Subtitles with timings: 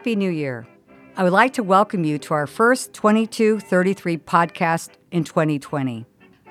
[0.00, 0.66] Happy New Year.
[1.14, 6.06] I would like to welcome you to our first 2233 podcast in 2020.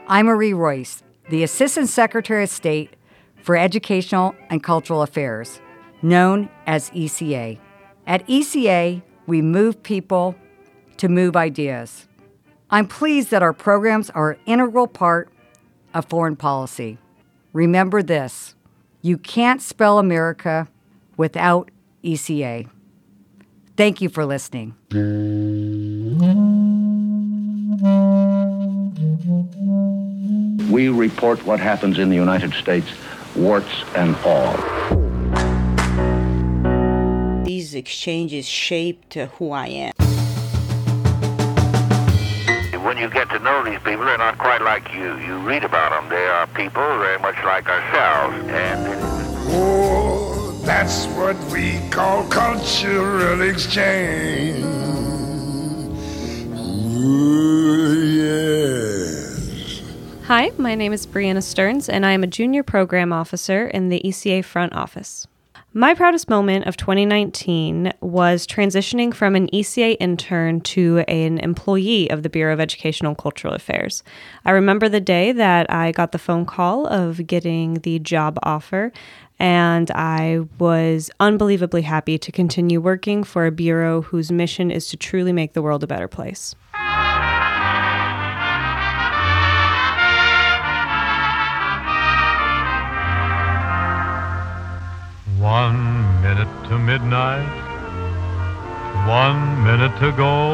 [0.07, 2.95] I'm Marie Royce, the Assistant Secretary of State
[3.41, 5.61] for Educational and Cultural Affairs,
[6.03, 7.57] known as ECA.
[8.05, 10.35] At ECA, we move people
[10.97, 12.07] to move ideas.
[12.69, 15.27] I'm pleased that our programs are an integral part
[15.95, 16.99] of foreign policy.
[17.53, 18.53] Remember this
[19.01, 20.67] you can't spell America
[21.17, 21.71] without
[22.03, 22.69] ECA.
[23.79, 24.75] Thank you for listening.
[30.69, 32.87] We report what happens in the United States,
[33.37, 34.57] warts and all.
[37.45, 39.93] These exchanges shaped who I am.
[42.83, 45.17] When you get to know these people, they're not quite like you.
[45.19, 46.09] You read about them.
[46.09, 48.45] They are people very much like ourselves.
[48.49, 49.28] And
[50.69, 54.63] that's what we call cultural exchange.
[56.95, 59.81] Ooh, yes.
[60.25, 63.99] Hi, my name is Brianna Stearns, and I am a junior program officer in the
[64.05, 65.25] ECA front office.
[65.73, 72.23] My proudest moment of 2019 was transitioning from an ECA intern to an employee of
[72.23, 74.03] the Bureau of Educational and Cultural Affairs.
[74.45, 78.91] I remember the day that I got the phone call of getting the job offer,
[79.39, 84.97] and I was unbelievably happy to continue working for a bureau whose mission is to
[84.97, 86.55] truly make the world a better place.
[95.39, 97.47] One minute to midnight,
[99.07, 100.51] one minute to go.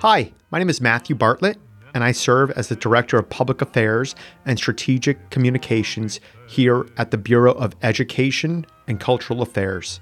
[0.00, 1.58] Hi, my name is Matthew Bartlett,
[1.94, 7.18] and I serve as the Director of Public Affairs and Strategic Communications here at the
[7.18, 10.00] Bureau of Education and Cultural Affairs.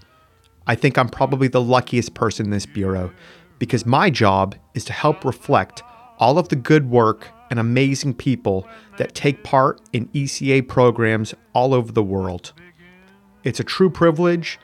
[0.67, 3.13] I think I'm probably the luckiest person in this bureau
[3.59, 5.83] because my job is to help reflect
[6.19, 8.67] all of the good work and amazing people
[8.99, 12.53] that take part in ECA programs all over the world.
[13.45, 14.59] It's a true privilege,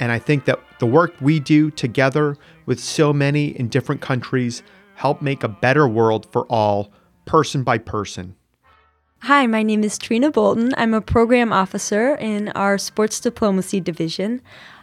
[0.00, 2.36] and I think that the work we do together
[2.66, 4.62] with so many in different countries
[4.94, 6.92] help make a better world for all,
[7.24, 8.36] person by person.
[9.22, 10.74] Hi, my name is Trina Bolton.
[10.76, 14.42] I'm a program officer in our sports diplomacy division.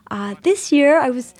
[0.09, 1.35] Uh, this year, I was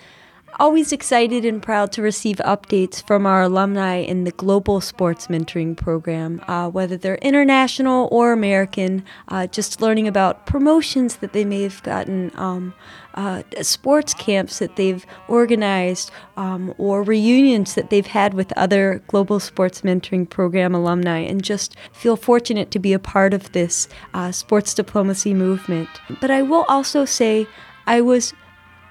[0.59, 5.75] always excited and proud to receive updates from our alumni in the Global Sports Mentoring
[5.75, 11.63] Program, uh, whether they're international or American, uh, just learning about promotions that they may
[11.63, 12.73] have gotten, um,
[13.13, 19.39] uh, sports camps that they've organized, um, or reunions that they've had with other Global
[19.39, 24.31] Sports Mentoring Program alumni, and just feel fortunate to be a part of this uh,
[24.31, 25.89] sports diplomacy movement.
[26.19, 27.47] But I will also say,
[27.87, 28.33] I was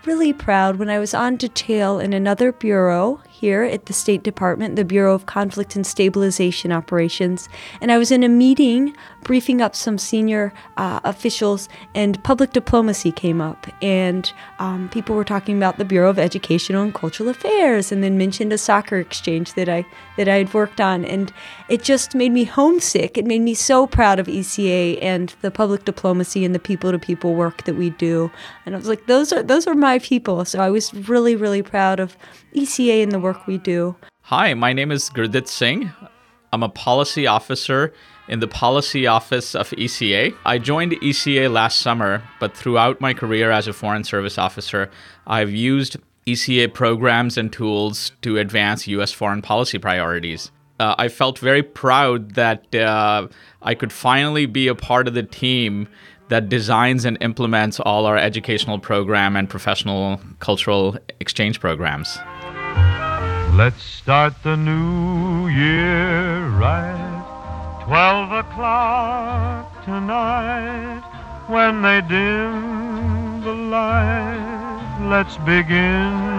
[0.06, 4.76] really proud when I was on detail in another bureau here at the State Department,
[4.76, 7.48] the Bureau of Conflict and Stabilization Operations,
[7.80, 13.12] and I was in a meeting briefing up some senior uh, officials, and public diplomacy
[13.12, 17.90] came up, and um, people were talking about the Bureau of Educational and Cultural Affairs,
[17.90, 19.86] and then mentioned a soccer exchange that I
[20.18, 21.32] that I had worked on, and
[21.70, 23.16] it just made me homesick.
[23.16, 27.64] It made me so proud of ECA and the public diplomacy and the people-to-people work
[27.64, 28.30] that we do,
[28.66, 30.44] and I was like, those are those are my people.
[30.44, 32.18] So I was really really proud of
[32.54, 33.96] ECA and the work we do.
[34.22, 35.90] Hi, my name is Gurdit Singh.
[36.52, 37.92] I'm a policy officer
[38.28, 40.34] in the policy office of ECA.
[40.46, 44.90] I joined ECA last summer, but throughout my career as a Foreign Service officer,
[45.26, 45.96] I've used
[46.26, 49.12] ECA programs and tools to advance U.S.
[49.12, 50.50] foreign policy priorities.
[50.78, 53.28] Uh, I felt very proud that uh,
[53.62, 55.88] I could finally be a part of the team
[56.28, 62.18] that designs and implements all our educational program and professional cultural exchange programs.
[63.52, 67.82] Let's start the new year right.
[67.84, 71.02] Twelve o'clock tonight.
[71.48, 76.30] When they dim the light, let's begin.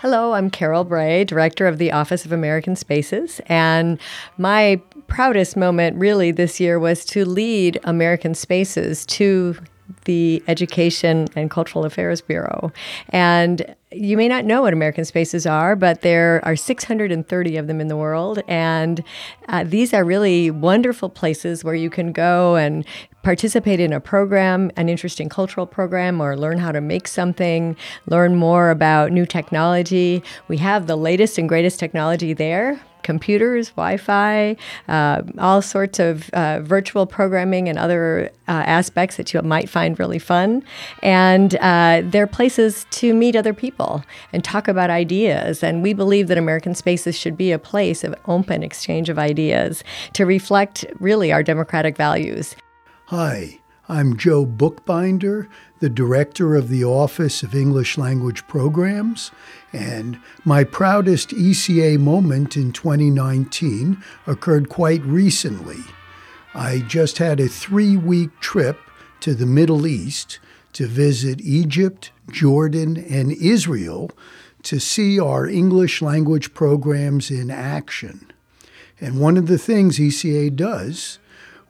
[0.00, 3.98] Hello, I'm Carol Bray, Director of the Office of American Spaces, and
[4.38, 9.56] my proudest moment really this year was to lead American Spaces to
[10.04, 12.72] the Education and Cultural Affairs Bureau.
[13.10, 17.80] And you may not know what American Spaces are, but there are 630 of them
[17.80, 18.40] in the world.
[18.48, 19.04] And
[19.48, 22.84] uh, these are really wonderful places where you can go and
[23.22, 27.76] participate in a program, an interesting cultural program, or learn how to make something,
[28.06, 30.22] learn more about new technology.
[30.48, 34.56] We have the latest and greatest technology there computers, Wi Fi,
[34.88, 39.98] uh, all sorts of uh, virtual programming and other uh, aspects that you might find
[39.98, 40.64] really fun.
[41.02, 44.02] And uh, they're places to meet other people
[44.32, 45.62] and talk about ideas.
[45.62, 49.84] And we believe that American Spaces should be a place of open exchange of ideas
[50.14, 52.56] to reflect really our democratic values.
[53.06, 55.46] Hi, I'm Joe Bookbinder,
[55.80, 59.30] the director of the Office of English Language Programs,
[59.74, 65.80] and my proudest ECA moment in 2019 occurred quite recently.
[66.54, 68.80] I just had a three week trip
[69.20, 70.38] to the Middle East
[70.72, 74.10] to visit Egypt, Jordan, and Israel
[74.62, 78.32] to see our English language programs in action.
[78.98, 81.18] And one of the things ECA does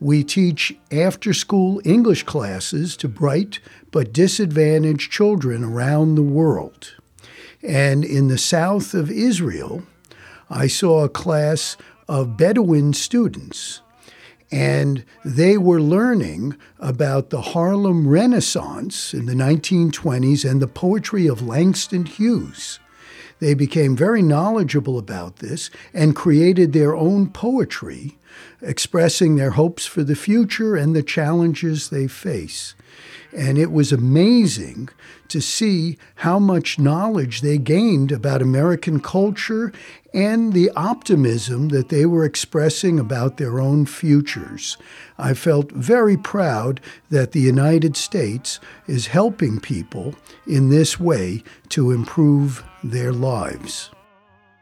[0.04, 3.58] we teach after school English classes to bright
[3.90, 6.92] but disadvantaged children around the world.
[7.62, 9.84] And in the south of Israel,
[10.50, 13.80] I saw a class of Bedouin students,
[14.52, 21.40] and they were learning about the Harlem Renaissance in the 1920s and the poetry of
[21.40, 22.78] Langston Hughes.
[23.44, 28.16] They became very knowledgeable about this and created their own poetry,
[28.62, 32.74] expressing their hopes for the future and the challenges they face.
[33.36, 34.88] And it was amazing
[35.28, 39.74] to see how much knowledge they gained about American culture
[40.14, 44.78] and the optimism that they were expressing about their own futures.
[45.18, 46.80] I felt very proud
[47.10, 50.14] that the United States is helping people
[50.46, 53.90] in this way to improve their lives.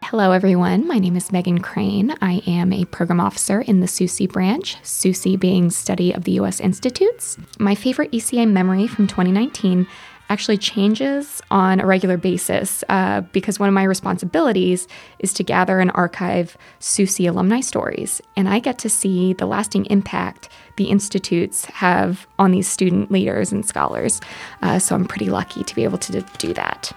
[0.05, 0.87] Hello, everyone.
[0.87, 2.15] My name is Megan Crane.
[2.21, 6.61] I am a program officer in the SUSI branch, SUSI being Study of the U.S.
[6.61, 7.39] Institutes.
[7.59, 9.87] My favorite ECA memory from 2019
[10.33, 14.89] actually changes on a regular basis uh, because one of my responsibilities
[15.19, 18.23] is to gather and archive SUSI alumni stories.
[18.35, 23.53] And I get to see the lasting impact the institutes have on these student leaders
[23.53, 24.23] and scholars.
[24.63, 26.93] Uh, so I'm pretty lucky to be able to do that.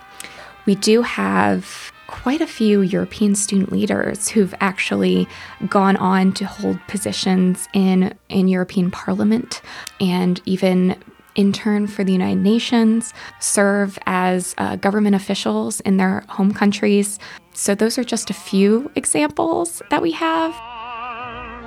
[0.65, 5.27] We do have quite a few European student leaders who've actually
[5.67, 9.61] gone on to hold positions in, in European Parliament
[9.99, 10.95] and even
[11.35, 17.19] intern for the United Nations, serve as uh, government officials in their home countries.
[17.53, 20.51] So, those are just a few examples that we have.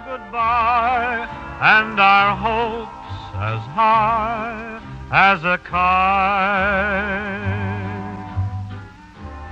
[0.07, 1.29] Goodbye,
[1.61, 2.93] and our hopes
[3.35, 4.81] as high
[5.11, 6.89] as a kite.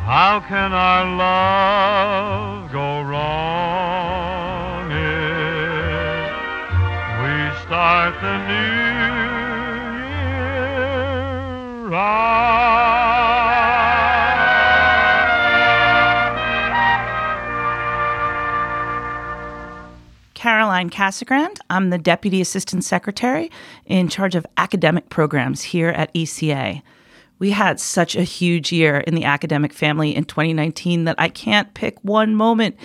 [0.04, 6.30] How can our love go wrong if
[7.22, 7.34] we
[7.64, 8.85] start the new
[20.34, 21.58] Caroline Casagrand.
[21.70, 23.50] I'm the Deputy Assistant Secretary
[23.86, 26.82] in charge of academic programs here at ECA.
[27.38, 31.72] We had such a huge year in the academic family in 2019 that I can't
[31.72, 32.76] pick one moment.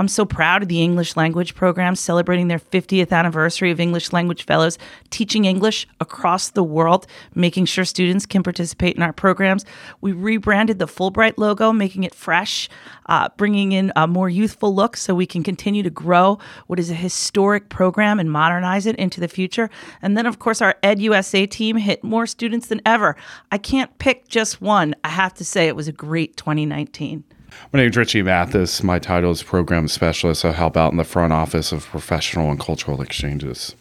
[0.00, 4.44] I'm so proud of the English language program celebrating their 50th anniversary of English language
[4.44, 4.78] fellows
[5.10, 9.64] teaching English across the world, making sure students can participate in our programs.
[10.00, 12.68] We rebranded the Fulbright logo, making it fresh,
[13.06, 16.90] uh, bringing in a more youthful look so we can continue to grow what is
[16.90, 19.68] a historic program and modernize it into the future.
[20.00, 23.16] And then, of course, our Ed USA team hit more students than ever.
[23.50, 24.94] I can't pick just one.
[25.02, 27.24] I have to say it was a great 2019.
[27.72, 28.82] My name is Richie Mathis.
[28.82, 30.44] My title is Program Specialist.
[30.44, 33.74] I help out in the front office of professional and cultural exchanges.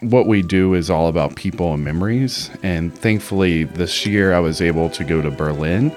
[0.00, 2.50] What we do is all about people and memories.
[2.62, 5.90] And thankfully, this year I was able to go to Berlin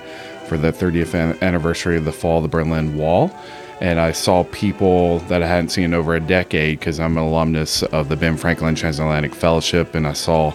[0.48, 3.32] for the 30th anniversary of the fall of the Berlin Wall.
[3.80, 7.24] And I saw people that I hadn't seen in over a decade because I'm an
[7.24, 9.96] alumnus of the Ben Franklin Transatlantic Fellowship.
[9.96, 10.54] And I saw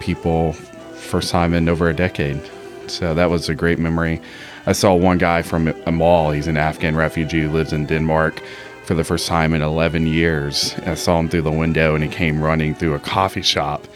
[0.00, 2.40] people first time in over a decade.
[2.86, 4.20] So that was a great memory.
[4.68, 6.32] I saw one guy from a mall.
[6.32, 8.42] He's an Afghan refugee who lives in Denmark
[8.84, 10.74] for the first time in 11 years.
[10.86, 13.86] I saw him through the window and he came running through a coffee shop,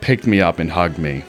[0.00, 1.24] picked me up and hugged me.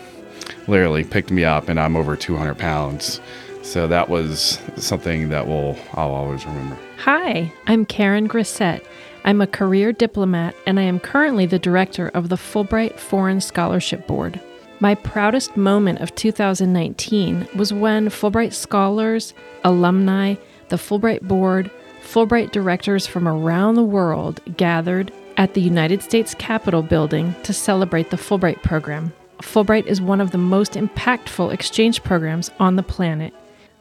[0.67, 3.21] Literally picked me up, and I'm over 200 pounds.
[3.61, 6.77] So that was something that will I'll always remember.
[6.99, 8.83] Hi, I'm Karen Grissett.
[9.25, 14.05] I'm a career diplomat and I am currently the director of the Fulbright Foreign Scholarship
[14.05, 14.39] Board.
[14.81, 20.35] My proudest moment of 2019 was when Fulbright scholars, alumni,
[20.67, 26.81] the Fulbright board, Fulbright directors from around the world gathered at the United States Capitol
[26.81, 29.13] building to celebrate the Fulbright program.
[29.41, 33.33] Fulbright is one of the most impactful exchange programs on the planet.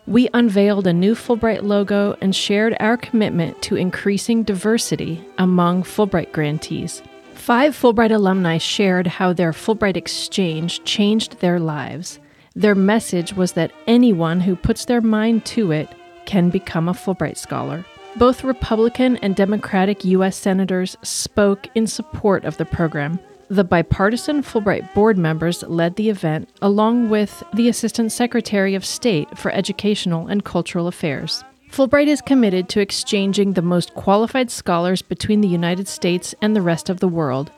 [0.07, 6.33] We unveiled a new Fulbright logo and shared our commitment to increasing diversity among Fulbright
[6.33, 7.03] grantees.
[7.45, 12.19] Five Fulbright alumni shared how their Fulbright exchange changed their lives.
[12.57, 15.91] Their message was that anyone who puts their mind to it
[16.25, 17.85] can become a Fulbright scholar.
[18.17, 20.39] Both Republican and Democratic U.S.
[20.39, 23.19] senators spoke in support of the program.
[23.49, 29.37] The bipartisan Fulbright board members led the event, along with the Assistant Secretary of State
[29.37, 31.45] for Educational and Cultural Affairs.
[31.75, 36.63] Fulbright is committed to exchanging the most qualified scholars between the United States and the
[36.63, 37.51] rest of the world,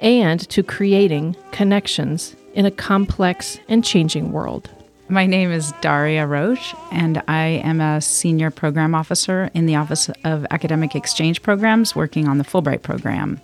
[0.00, 4.68] and to creating connections in a complex and changing world.
[5.08, 10.10] My name is Daria Roche, and I am a senior program officer in the Office
[10.24, 13.40] of Academic Exchange Programs working on the Fulbright program.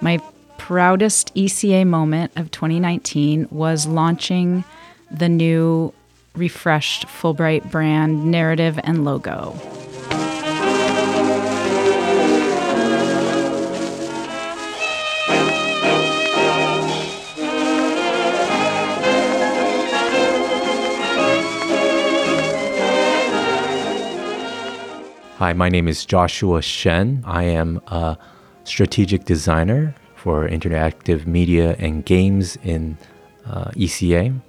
[0.00, 0.20] My
[0.58, 4.64] proudest ECA moment of 2019 was launching
[5.12, 5.94] the new
[6.34, 9.54] refreshed Fulbright brand narrative and logo.
[25.36, 27.24] Hi, my name is Joshua Shen.
[27.26, 28.16] I am a
[28.62, 32.96] strategic designer for interactive media and games in
[33.44, 34.40] uh, ECA.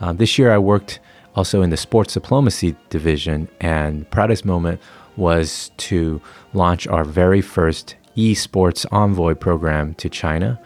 [0.00, 1.00] Uh, this year I worked
[1.34, 4.80] also in the sports diplomacy division, and proudest moment
[5.16, 6.20] was to
[6.52, 10.60] launch our very first esports envoy program to China.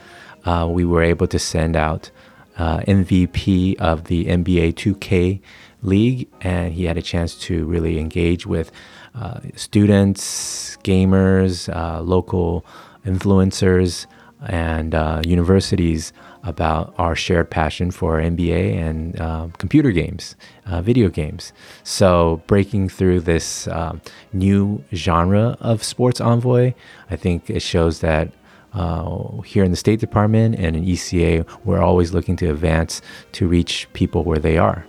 [0.45, 2.11] Uh, we were able to send out
[2.59, 5.41] uh, MVP of the NBA 2K
[5.83, 8.73] League, and he had a chance to really engage with
[9.15, 12.65] uh, students, gamers, uh, local
[13.05, 14.07] influencers,
[14.47, 16.13] and uh, universities
[16.49, 20.35] about our shared passion for NBA and uh, computer games,
[20.67, 21.53] uh, video games.
[21.85, 24.01] So, breaking through this um,
[24.33, 26.75] new genre of sports envoy,
[27.11, 28.33] I think it shows that.
[28.75, 33.01] Uh, here in the State Department and in ECA, we're always looking to advance
[33.33, 34.85] to reach people where they are.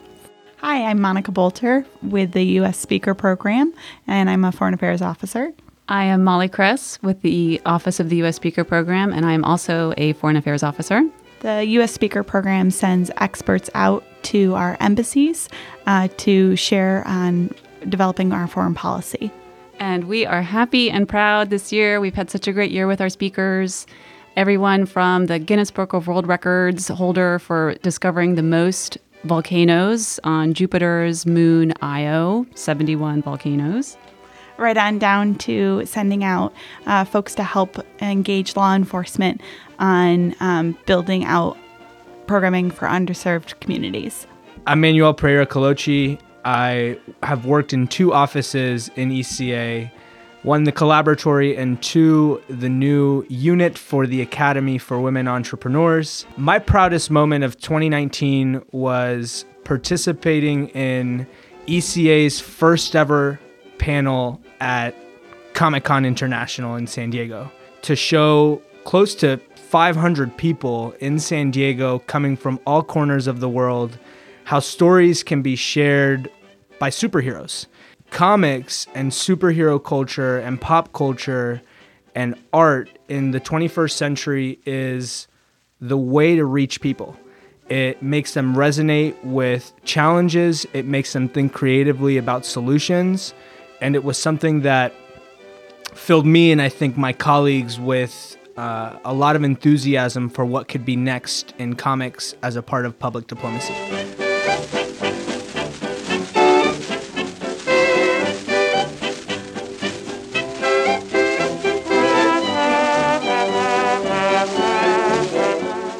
[0.58, 2.78] Hi, I'm Monica Bolter with the U.S.
[2.78, 3.74] Speaker Program,
[4.06, 5.54] and I'm a Foreign Affairs Officer.
[5.88, 8.36] I am Molly Kress with the Office of the U.S.
[8.36, 11.02] Speaker Program, and I am also a Foreign Affairs Officer.
[11.42, 11.94] The U.S.
[11.94, 15.48] Speaker Program sends experts out to our embassies
[15.88, 17.54] uh, to share on
[17.88, 19.32] developing our foreign policy.
[19.80, 22.02] And we are happy and proud this year.
[22.02, 23.88] We've had such a great year with our speakers.
[24.36, 30.54] Everyone from the Guinness Book of World Records holder for discovering the most volcanoes on
[30.54, 33.98] Jupiter's moon Io, 71 volcanoes.
[34.58, 36.54] Right on down to sending out
[36.86, 39.40] uh, folks to help engage law enforcement
[39.80, 41.58] on um, building out
[42.28, 44.28] programming for underserved communities.
[44.68, 46.20] I'm Manuel Pereira Colochi.
[46.46, 49.92] I have worked in two offices in ECA
[50.44, 56.26] one, the collaboratory, and two, the new unit for the Academy for Women Entrepreneurs.
[56.38, 61.28] My proudest moment of 2019 was participating in
[61.68, 63.40] ECA's first ever
[63.80, 64.96] panel at
[65.54, 72.00] Comic Con International in San Diego to show close to 500 people in San Diego
[72.00, 74.00] coming from all corners of the world
[74.46, 76.32] how stories can be shared
[76.80, 77.68] by superheroes
[78.10, 81.62] comics and superhero culture and pop culture
[82.16, 85.28] and art in the 21st century is
[85.80, 87.16] the way to reach people.
[87.70, 93.36] It makes them resonate with challenges, it makes them think creatively about solutions,
[93.80, 94.96] and it was something that
[95.94, 100.68] filled me and I think my colleagues with uh, a lot of enthusiasm for what
[100.68, 103.74] could be next in comics as a part of public diplomacy.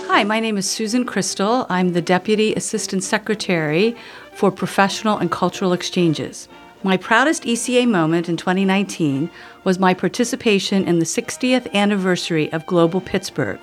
[0.10, 1.66] Hi, my name is Susan Crystal.
[1.70, 3.96] I'm the Deputy Assistant Secretary
[4.34, 6.50] for Professional and Cultural Exchanges.
[6.82, 9.30] My proudest ECA moment in 2019
[9.66, 13.60] was my participation in the 60th anniversary of Global Pittsburgh.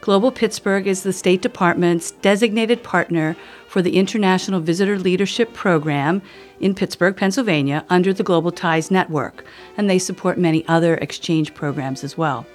[0.00, 3.34] Global Pittsburgh is the State Department's designated partner
[3.66, 6.22] for the International Visitor Leadership Program
[6.60, 9.44] in Pittsburgh, Pennsylvania, under the Global Ties Network,
[9.76, 12.46] and they support many other exchange programs as well.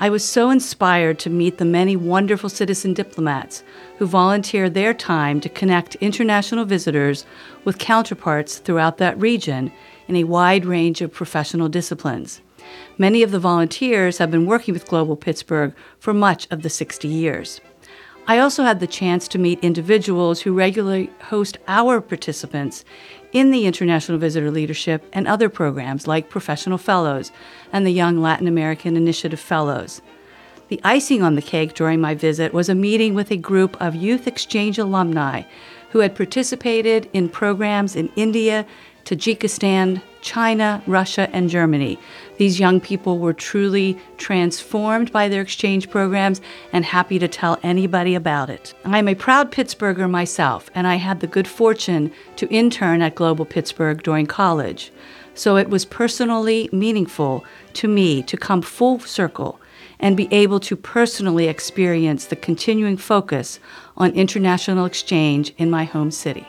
[0.00, 3.64] I was so inspired to meet the many wonderful citizen diplomats
[3.98, 7.26] who volunteer their time to connect international visitors
[7.64, 9.72] with counterparts throughout that region
[10.06, 12.40] in a wide range of professional disciplines.
[12.96, 17.08] Many of the volunteers have been working with Global Pittsburgh for much of the 60
[17.08, 17.60] years.
[18.28, 22.84] I also had the chance to meet individuals who regularly host our participants
[23.32, 27.30] in the International Visitor Leadership and other programs like Professional Fellows
[27.72, 30.00] and the Young Latin American Initiative Fellows.
[30.68, 33.94] The icing on the cake during my visit was a meeting with a group of
[33.94, 35.42] youth exchange alumni
[35.90, 38.66] who had participated in programs in India,
[39.04, 41.98] Tajikistan, China, Russia, and Germany.
[42.38, 46.40] These young people were truly transformed by their exchange programs
[46.72, 48.74] and happy to tell anybody about it.
[48.84, 53.44] I'm a proud Pittsburgher myself, and I had the good fortune to intern at Global
[53.44, 54.92] Pittsburgh during college.
[55.34, 59.60] So it was personally meaningful to me to come full circle
[60.00, 63.58] and be able to personally experience the continuing focus
[63.96, 66.46] on international exchange in my home city.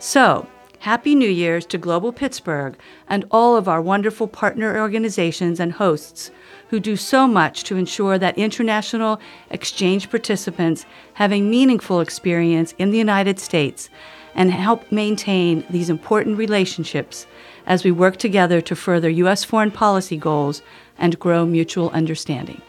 [0.00, 0.48] So,
[0.80, 6.30] Happy New Year's to Global Pittsburgh and all of our wonderful partner organizations and hosts
[6.68, 9.20] who do so much to ensure that international
[9.50, 13.90] exchange participants have a meaningful experience in the United States
[14.36, 17.26] and help maintain these important relationships
[17.66, 19.42] as we work together to further U.S.
[19.42, 20.62] foreign policy goals
[20.96, 22.62] and grow mutual understanding.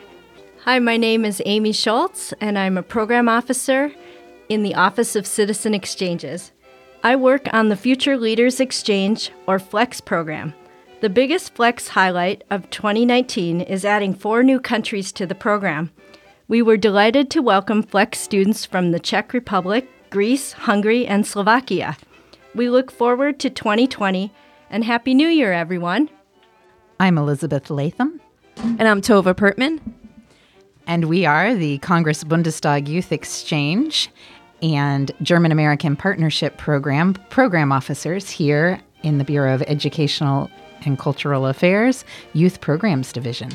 [0.64, 3.92] Hi, my name is Amy Schultz, and I'm a program officer
[4.50, 6.52] in the Office of Citizen Exchanges.
[7.02, 10.54] I work on the Future Leaders Exchange, or FLEX program.
[11.00, 15.92] The biggest FLEX highlight of 2019 is adding four new countries to the program.
[16.50, 21.96] We were delighted to welcome FLEX students from the Czech Republic, Greece, Hungary, and Slovakia.
[22.54, 24.34] We look forward to 2020
[24.70, 26.10] and Happy New Year, everyone.
[27.00, 28.20] I'm Elizabeth Latham.
[28.58, 29.80] And I'm Tova Pertman.
[30.86, 34.10] And we are the Congress Bundestag Youth Exchange
[34.62, 40.50] and German American Partnership Program program officers here in the Bureau of Educational
[40.86, 43.52] and Cultural Affairs Youth Programs Division.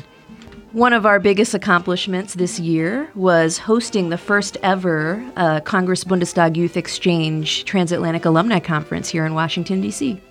[0.71, 6.57] One of our biggest accomplishments this year was hosting the first ever uh, Congress Bundestag
[6.57, 10.21] Youth Exchange Transatlantic Alumni Conference here in Washington, D.C.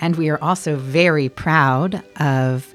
[0.00, 2.74] And we are also very proud of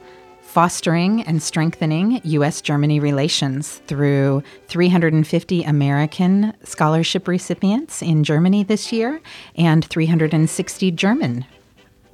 [0.55, 2.61] fostering and strengthening U.S.
[2.61, 9.19] Germany relations through 350 American scholarship recipients in Germany this year
[9.57, 11.45] and 360 German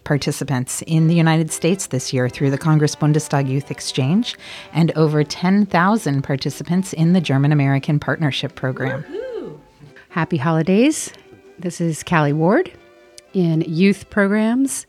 [0.06, 4.36] participants in the United States this year through the Congress Bundestag Youth Exchange
[4.74, 9.06] and over 10,000 participants in the German American Partnership Program.
[10.10, 11.14] Happy holidays.
[11.60, 12.72] This is Callie Ward
[13.36, 14.88] in youth programs.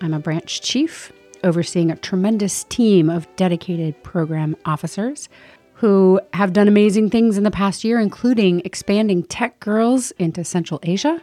[0.00, 1.12] I'm a branch chief
[1.44, 5.28] overseeing a tremendous team of dedicated program officers
[5.74, 10.80] who have done amazing things in the past year, including expanding Tech Girls into Central
[10.82, 11.22] Asia,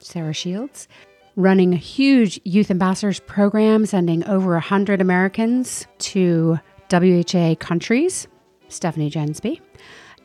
[0.00, 0.86] Sarah Shields,
[1.34, 6.58] running a huge youth ambassadors program, sending over 100 Americans to
[6.92, 8.28] WHA countries,
[8.68, 9.60] Stephanie Jensby,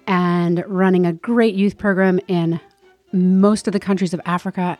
[0.07, 2.59] and running a great youth program in
[3.11, 4.77] most of the countries of Africa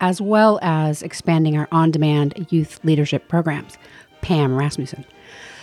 [0.00, 3.78] as well as expanding our on demand youth leadership programs,
[4.20, 5.04] Pam Rasmussen.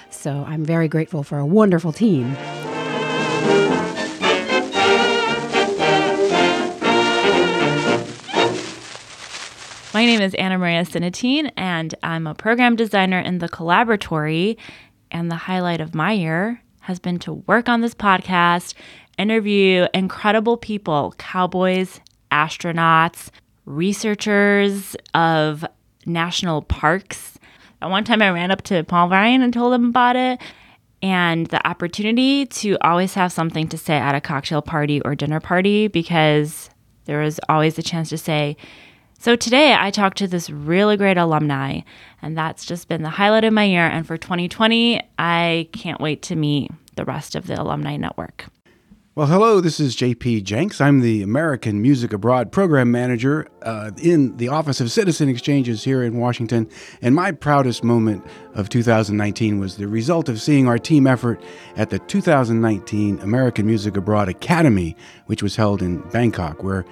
[0.09, 2.35] So I'm very grateful for a wonderful team.
[9.93, 14.57] My name is Anna Maria Sinatine, and I'm a program designer in the Collaboratory.
[15.09, 18.73] And the highlight of my year has been to work on this podcast,
[19.17, 23.29] interview incredible people cowboys, astronauts,
[23.65, 25.65] researchers of
[26.05, 27.39] national parks.
[27.81, 30.41] At one time, I ran up to Paul Ryan and told him about it.
[31.01, 35.39] And the opportunity to always have something to say at a cocktail party or dinner
[35.39, 36.69] party because
[37.05, 38.57] there was always a chance to say,
[39.19, 41.81] so today I talked to this really great alumni,
[42.21, 43.85] and that's just been the highlight of my year.
[43.85, 48.45] And for 2020, I can't wait to meet the rest of the alumni network.
[49.17, 50.81] Well, hello, this is JP Jenks.
[50.81, 56.03] I'm the American Music Abroad Program Manager uh, in the Office of Citizen Exchanges here
[56.03, 56.67] in Washington.
[57.01, 58.25] And my proudest moment
[58.55, 61.41] of 2019 was the result of seeing our team effort
[61.77, 64.97] at the 2019 American Music Abroad Academy,
[65.27, 66.83] which was held in Bangkok, where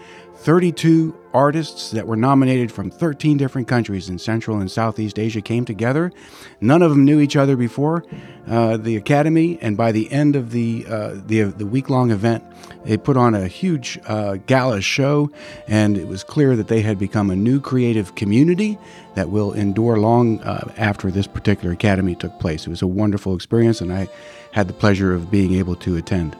[0.44, 5.64] 32 artists that were nominated from 13 different countries in Central and Southeast Asia came
[5.64, 6.12] together.
[6.60, 8.04] None of them knew each other before
[8.50, 12.44] uh, the Academy, and by the end of the uh, the, the week long event,
[12.84, 15.32] they put on a huge uh, gala show,
[15.70, 18.78] and it was clear that they had become a new creative community
[19.16, 22.68] that will endure long uh, after this particular Academy took place.
[22.68, 24.10] It was a wonderful experience, and I
[24.52, 26.36] had the pleasure of being able to attend.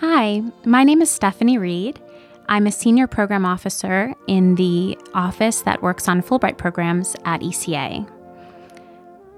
[0.00, 2.00] Hi, my name is Stephanie Reed.
[2.48, 8.08] I'm a senior program officer in the office that works on Fulbright programs at ECA.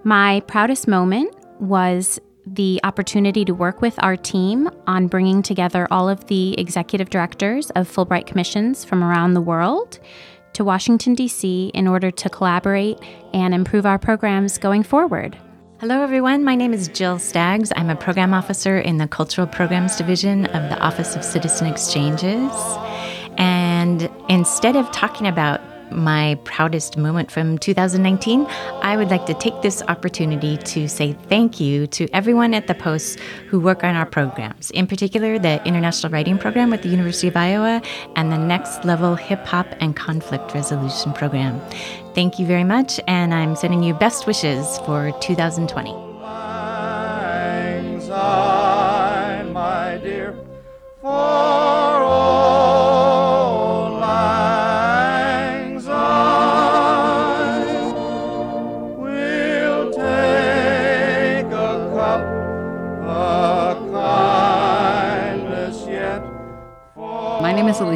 [0.05, 6.09] My proudest moment was the opportunity to work with our team on bringing together all
[6.09, 10.01] of the executive directors of Fulbright commissions from around the world to
[10.55, 11.71] to Washington, D.C.
[11.75, 12.99] in order to collaborate
[13.33, 15.37] and improve our programs going forward.
[15.81, 16.45] Hello, everyone.
[16.45, 17.73] My name is Jill Staggs.
[17.75, 22.53] I'm a program officer in the Cultural Programs Division of the Office of Citizen Exchanges.
[23.39, 28.47] And instead of talking about my proudest moment from 2019,
[28.83, 32.75] I would like to take this opportunity to say thank you to everyone at the
[32.75, 37.29] Post who work on our programs, in particular the International Writing Program at the University
[37.29, 37.83] of Iowa
[38.17, 41.61] and the Next Level Hip Hop and Conflict Resolution Program.
[42.13, 46.10] Thank you very much, and I'm sending you best wishes for 2020.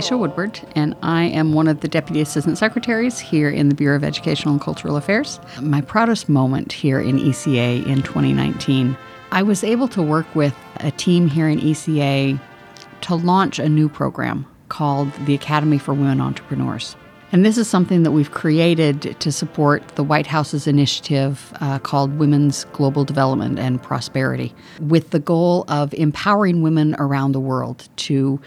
[0.05, 3.97] Alicia Woodward, and I am one of the Deputy Assistant Secretaries here in the Bureau
[3.97, 5.41] of Educational and Cultural Affairs.
[5.63, 8.99] My proudest moment here in ECA in 2019,
[9.33, 12.39] I was able to work with a team here in ECA
[13.01, 16.97] to launch a new program called the Academy for Women Entrepreneurs.
[17.33, 22.19] And this is something that we've created to support the White House's initiative uh, called
[22.19, 28.39] Women's Global Development and Prosperity, with the goal of empowering women around the world to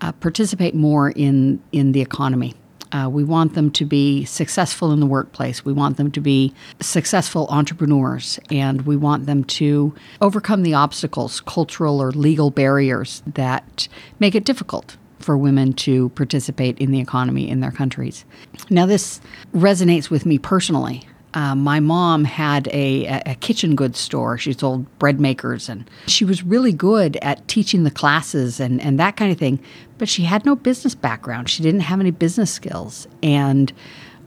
[0.00, 2.54] uh, participate more in, in the economy.
[2.90, 5.64] Uh, we want them to be successful in the workplace.
[5.64, 8.38] We want them to be successful entrepreneurs.
[8.50, 14.44] And we want them to overcome the obstacles, cultural or legal barriers that make it
[14.44, 18.24] difficult for women to participate in the economy in their countries.
[18.70, 19.20] Now, this
[19.52, 21.06] resonates with me personally.
[21.34, 24.38] Uh, my mom had a, a kitchen goods store.
[24.38, 28.98] She sold bread makers, and she was really good at teaching the classes and, and
[28.98, 29.60] that kind of thing.
[29.98, 31.48] But she had no business background.
[31.48, 33.08] She didn't have any business skills.
[33.22, 33.72] And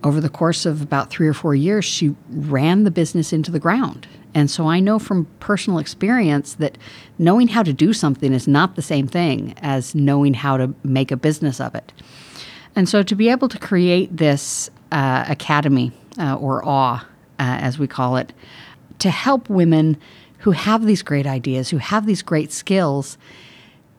[0.03, 3.59] over the course of about three or four years, she ran the business into the
[3.59, 4.07] ground.
[4.33, 6.77] And so I know from personal experience that
[7.19, 11.11] knowing how to do something is not the same thing as knowing how to make
[11.11, 11.91] a business of it.
[12.75, 17.01] And so to be able to create this uh, academy uh, or AWE, uh,
[17.37, 18.33] as we call it,
[18.99, 19.97] to help women
[20.39, 23.17] who have these great ideas, who have these great skills,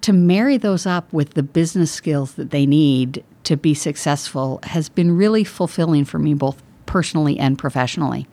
[0.03, 4.88] to marry those up with the business skills that they need to be successful has
[4.88, 8.27] been really fulfilling for me, both personally and professionally.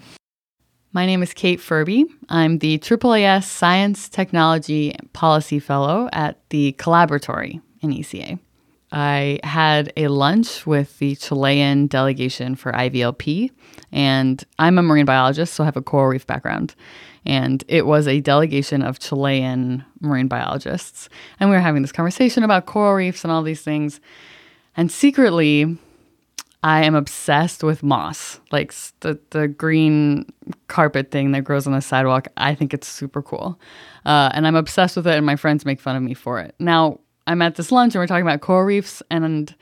[0.91, 2.05] My name is Kate Furby.
[2.29, 8.39] I'm the AAAS Science Technology Policy Fellow at the Collaboratory in ECA.
[8.91, 13.51] I had a lunch with the Chilean delegation for IVLP,
[13.91, 16.73] and I'm a marine biologist, so I have a coral reef background.
[17.25, 21.09] And it was a delegation of Chilean marine biologists.
[21.39, 23.99] And we were having this conversation about coral reefs and all these things.
[24.77, 25.77] And secretly,
[26.63, 30.31] I am obsessed with moss, like the, the green
[30.67, 32.27] carpet thing that grows on the sidewalk.
[32.35, 33.59] I think it's super cool.
[34.05, 36.55] Uh, and I'm obsessed with it, and my friends make fun of me for it.
[36.59, 39.55] Now, I'm at this lunch and we're talking about coral reefs, and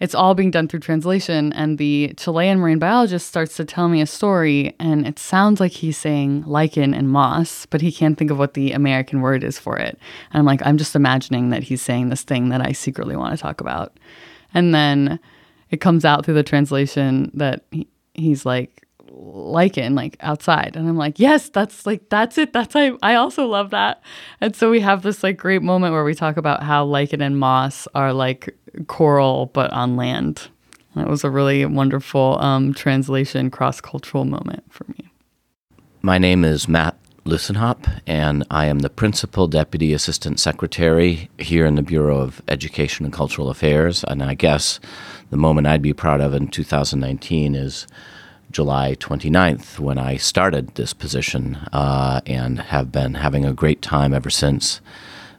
[0.00, 1.52] it's all being done through translation.
[1.52, 5.72] And the Chilean marine biologist starts to tell me a story, and it sounds like
[5.72, 9.58] he's saying lichen and moss, but he can't think of what the American word is
[9.58, 9.98] for it.
[10.32, 13.36] And I'm like, I'm just imagining that he's saying this thing that I secretly want
[13.36, 13.96] to talk about.
[14.54, 15.20] And then
[15.70, 20.76] it comes out through the translation that he, he's like, lichen like outside.
[20.76, 22.52] And i'm like yes that's like that's it.
[22.52, 24.02] That's i i also love that.
[24.40, 27.38] And so we have this like great moment where we talk about how lichen and
[27.38, 30.48] moss are like coral but on land.
[30.96, 35.10] That was a really wonderful um, translation cross-cultural moment for me.
[36.02, 41.74] My name is matt Lussenhop and I am the Principal Deputy Assistant Secretary here in
[41.74, 44.04] the Bureau of Education and Cultural Affairs.
[44.04, 44.80] And I guess
[45.30, 47.86] the moment I'd be proud of in 2019 is
[48.50, 54.12] July 29th when I started this position uh, and have been having a great time
[54.12, 54.80] ever since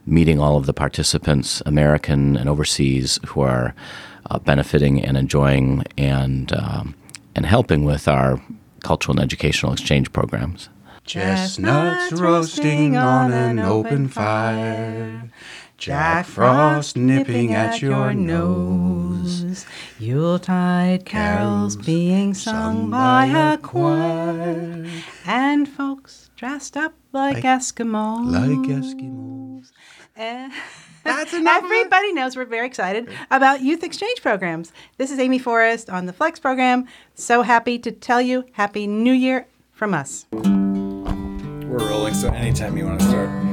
[0.05, 3.75] meeting all of the participants, American and overseas, who are
[4.29, 6.95] uh, benefiting and enjoying and, um,
[7.35, 8.41] and helping with our
[8.83, 10.69] cultural and educational exchange programs.
[11.03, 15.29] Chestnuts roasting on an open fire.
[15.81, 19.65] Jack Frost nipping at your nose.
[19.97, 24.85] Yuletide carols being sung by a choir.
[25.25, 28.31] And folks dressed up like, Like- Eskimos.
[28.31, 29.71] like Eskimos.
[30.15, 30.51] Eh,
[31.03, 34.71] Everybody knows we're very excited about youth exchange programs.
[34.97, 36.85] This is Amy Forrest on the Flex program.
[37.15, 40.27] So happy to tell you Happy New Year from us.
[40.31, 43.50] We're rolling, so anytime you want to start.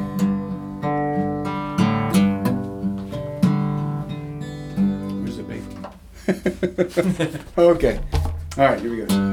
[7.59, 8.01] okay.
[8.59, 9.28] All right, here we go.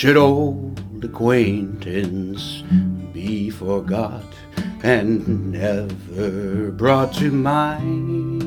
[0.00, 2.62] Should old acquaintance
[3.12, 4.24] be forgot
[4.82, 8.40] and never brought to mind?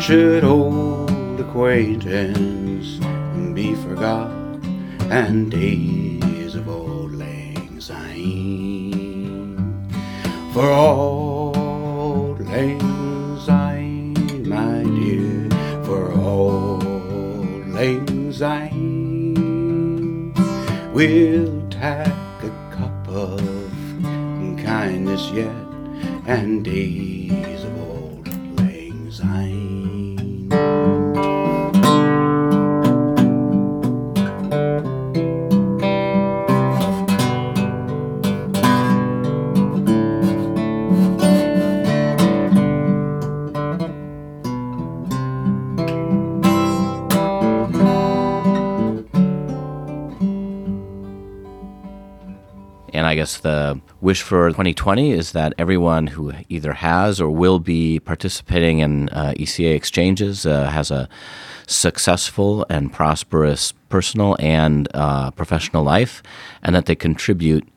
[0.00, 3.04] Should old acquaintance
[3.56, 4.30] be forgot
[5.10, 9.58] and days of auld lang syne?
[10.52, 12.97] For auld lang
[20.98, 22.08] We'll tack
[22.42, 23.38] a cup of
[24.64, 25.54] kindness yet
[26.26, 27.07] and days
[53.28, 58.78] guess the wish for 2020 is that everyone who either has or will be participating
[58.78, 61.06] in uh, ECA exchanges uh, has a
[61.66, 66.22] successful and prosperous personal and uh, professional life,
[66.62, 67.68] and that they contribute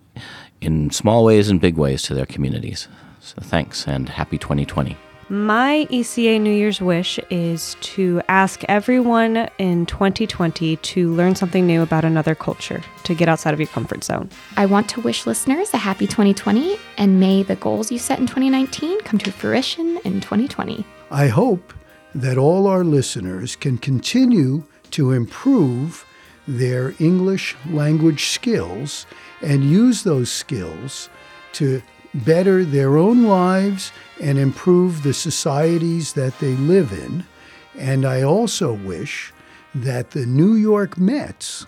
[0.62, 2.88] in small ways and big ways to their communities.
[3.20, 4.96] So thanks, and happy 2020.
[5.32, 11.82] My ECA New Year's wish is to ask everyone in 2020 to learn something new
[11.82, 14.30] about another culture, to get outside of your comfort zone.
[14.58, 18.28] I want to wish listeners a happy 2020 and may the goals you set in
[18.28, 20.84] 2019 come to fruition in 2020.
[21.10, 21.74] I hope
[22.14, 26.06] that all our listeners can continue to improve
[26.46, 29.06] their English language skills
[29.42, 31.10] and use those skills
[31.54, 31.82] to
[32.14, 37.26] better their own lives and improve the societies that they live in.
[37.78, 39.34] And I also wish
[39.74, 41.66] that the New York Mets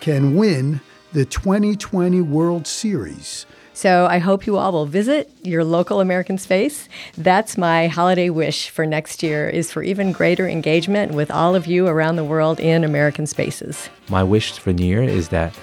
[0.00, 0.80] can win
[1.12, 3.46] the 2020 World Series.
[3.72, 6.88] So I hope you all will visit your local American space.
[7.16, 11.66] That's my holiday wish for next year is for even greater engagement with all of
[11.68, 13.88] you around the world in American spaces.
[14.08, 15.56] My wish for New Year is that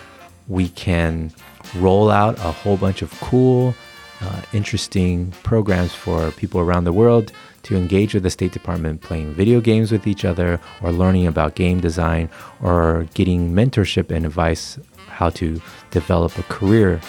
[0.47, 1.33] we can
[1.75, 3.75] roll out a whole bunch of cool,
[4.21, 7.31] uh, interesting programs for people around the world
[7.63, 11.55] to engage with the State Department playing video games with each other or learning about
[11.55, 12.29] game design
[12.61, 17.01] or getting mentorship and advice how to develop a career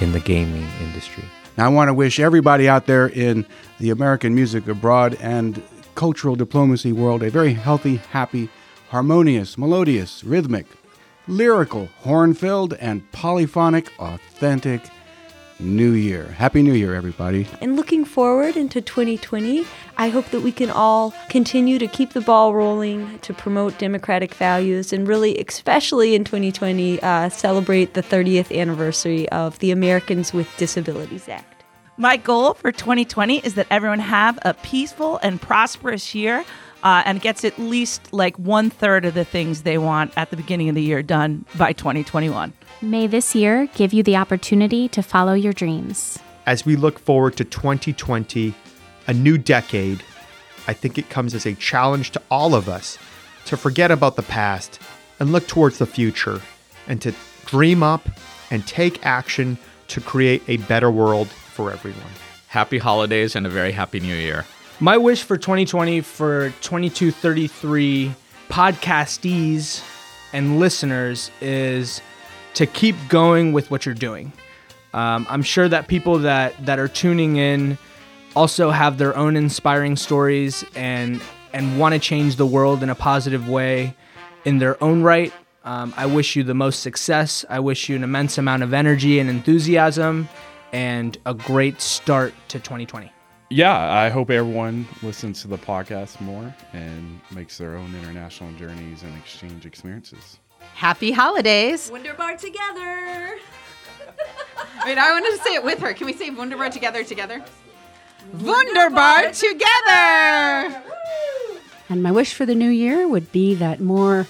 [0.00, 1.24] in the gaming industry.
[1.56, 3.46] Now, I want to wish everybody out there in
[3.78, 5.62] the American music abroad and
[5.94, 8.48] cultural diplomacy world a very healthy, happy,
[8.88, 10.66] harmonious, melodious, rhythmic,
[11.28, 14.82] lyrical, horn filled, and polyphonic, authentic
[15.60, 16.24] New Year.
[16.24, 17.46] Happy New Year, everybody.
[17.60, 19.66] And looking forward into 2020,
[19.98, 24.34] I hope that we can all continue to keep the ball rolling to promote democratic
[24.34, 30.48] values and really, especially in 2020, uh, celebrate the 30th anniversary of the Americans with
[30.56, 31.64] Disabilities Act.
[31.96, 36.44] My goal for 2020 is that everyone have a peaceful and prosperous year
[36.82, 40.36] uh, and gets at least like one third of the things they want at the
[40.36, 42.52] beginning of the year done by 2021.
[42.82, 46.18] May this year give you the opportunity to follow your dreams.
[46.46, 48.54] As we look forward to 2020,
[49.06, 50.02] a new decade,
[50.66, 52.98] I think it comes as a challenge to all of us
[53.46, 54.78] to forget about the past
[55.18, 56.40] and look towards the future
[56.86, 57.14] and to
[57.46, 58.08] dream up
[58.50, 62.12] and take action to create a better world for everyone.
[62.48, 64.44] Happy holidays and a very happy new year.
[64.82, 68.14] My wish for 2020 for 2233
[68.48, 69.84] podcastees
[70.32, 72.00] and listeners is
[72.54, 74.32] to keep going with what you're doing.
[74.94, 77.76] Um, I'm sure that people that that are tuning in
[78.34, 81.20] also have their own inspiring stories and
[81.52, 83.94] and want to change the world in a positive way
[84.46, 85.30] in their own right.
[85.62, 87.44] Um, I wish you the most success.
[87.50, 90.26] I wish you an immense amount of energy and enthusiasm
[90.72, 93.12] and a great start to 2020.
[93.52, 99.02] Yeah, I hope everyone listens to the podcast more and makes their own international journeys
[99.02, 100.38] and exchange experiences.
[100.74, 101.90] Happy holidays.
[101.90, 103.38] Wunderbar together.
[104.86, 105.92] Wait, I wanted to say it with her.
[105.94, 107.44] Can we say Wunderbar together together?
[108.40, 110.82] Wunderbar together.
[111.88, 114.28] And my wish for the new year would be that more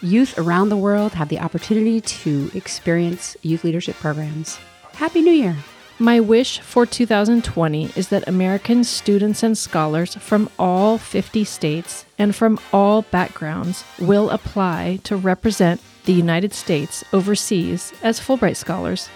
[0.00, 4.60] youth around the world have the opportunity to experience youth leadership programs.
[4.92, 5.56] Happy New Year!
[6.02, 12.34] My wish for 2020 is that American students and scholars from all 50 states and
[12.34, 19.10] from all backgrounds will apply to represent the United States overseas as Fulbright scholars.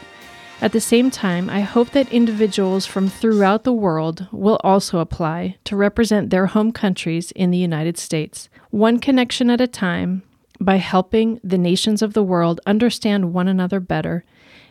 [0.60, 5.56] At the same time, I hope that individuals from throughout the world will also apply
[5.64, 10.22] to represent their home countries in the United States, one connection at a time,
[10.60, 14.22] by helping the nations of the world understand one another better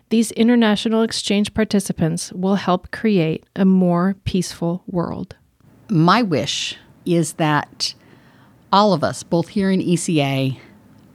[0.09, 5.35] these international exchange participants will help create a more peaceful world.
[5.89, 7.93] My wish is that
[8.71, 10.57] all of us, both here in ECA,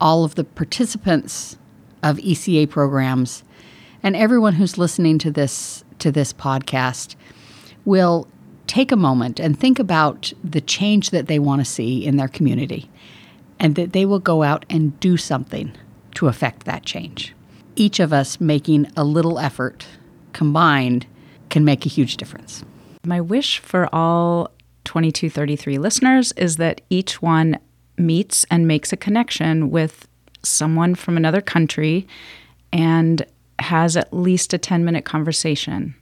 [0.01, 1.57] all of the participants
[2.03, 3.43] of ECA programs,
[4.03, 7.17] and everyone who's listening to this to this podcast
[7.85, 8.29] will
[8.69, 12.29] take a moment and think about the change that they want to see in their
[12.29, 12.89] community
[13.59, 15.73] and that they will go out and do something
[16.15, 17.35] to affect that change
[17.79, 19.87] each of us making a little effort
[20.33, 21.07] combined
[21.49, 22.65] can make a huge difference.
[23.05, 24.51] My wish for all
[24.85, 27.59] 2233 listeners is that each one
[27.97, 30.09] meets and makes a connection with
[30.43, 32.07] someone from another country
[32.73, 33.25] and
[33.59, 35.95] has at least a 10 minute conversation.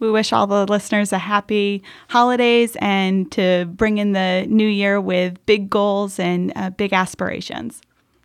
[0.00, 5.00] We wish all the listeners a happy holidays and to bring in the new year
[5.00, 7.80] with big goals and uh, big aspirations.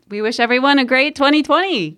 [0.10, 1.98] We wish everyone a great 2020.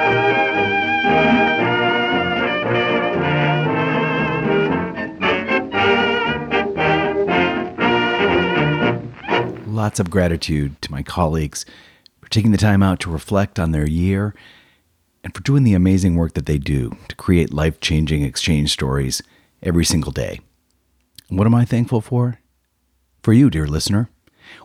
[9.71, 11.65] Lots of gratitude to my colleagues
[12.21, 14.35] for taking the time out to reflect on their year
[15.23, 19.21] and for doing the amazing work that they do to create life changing exchange stories
[19.63, 20.39] every single day.
[21.29, 22.39] what am I thankful for?
[23.23, 24.09] For you, dear listener.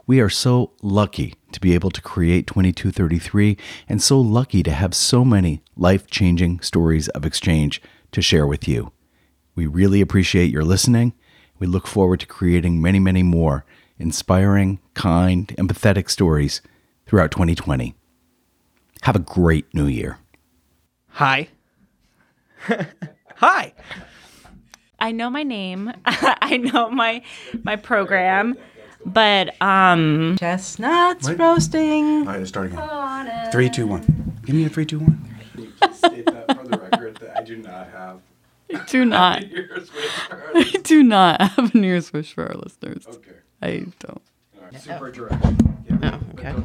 [0.04, 3.56] We are so lucky to be able to create 2233
[3.88, 8.66] and so lucky to have so many life changing stories of exchange to share with
[8.66, 8.90] you.
[9.54, 11.12] We really appreciate your listening.
[11.60, 13.64] We look forward to creating many, many more
[13.98, 16.60] inspiring, kind, empathetic stories
[17.06, 17.94] throughout 2020.
[19.02, 20.18] Have a great new year.
[21.10, 21.48] Hi.
[23.36, 23.72] Hi.
[24.98, 25.92] I know my name.
[26.06, 27.22] I know my
[27.62, 28.56] my program,
[29.04, 31.38] but um chestnuts What?
[31.38, 32.04] roasting.
[32.20, 33.50] All right, let's start again.
[33.52, 34.38] Three, two, one.
[34.44, 35.22] Give me a three, two, one.
[35.92, 38.20] State that for the record that I do not have.
[38.74, 39.44] I do not.
[40.54, 43.06] I do not have a New Year's wish for our listeners.
[43.06, 43.32] Okay.
[43.62, 44.22] I don't.
[44.78, 45.44] Super direct.
[45.88, 46.18] Yeah.
[46.18, 46.48] Oh, okay.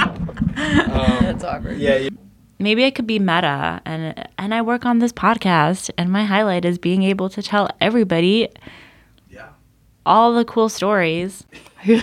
[0.00, 1.78] um, That's awkward.
[1.78, 1.96] Yeah.
[1.96, 2.10] You-
[2.58, 6.66] Maybe I could be meta, and and I work on this podcast, and my highlight
[6.66, 8.48] is being able to tell everybody,
[9.30, 9.48] yeah,
[10.04, 11.44] all the cool stories.
[11.86, 12.02] we're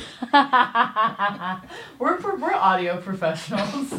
[2.00, 3.94] we're audio professionals.